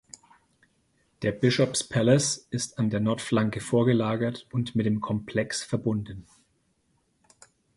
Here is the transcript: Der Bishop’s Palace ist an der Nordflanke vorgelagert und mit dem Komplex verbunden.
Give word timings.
Der 1.21 1.31
Bishop’s 1.31 1.83
Palace 1.87 2.47
ist 2.49 2.79
an 2.79 2.89
der 2.89 2.99
Nordflanke 3.01 3.59
vorgelagert 3.59 4.47
und 4.51 4.75
mit 4.75 4.87
dem 4.87 4.99
Komplex 4.99 5.61
verbunden. 5.61 6.25